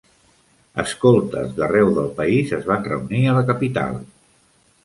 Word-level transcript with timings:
Escoltes 0.83 1.51
d'arreu 1.59 1.93
del 1.99 2.09
país 2.21 2.57
es 2.59 2.67
van 2.73 2.91
reunir 2.93 3.23
a 3.27 3.37
la 3.39 3.45
capital. 3.51 4.05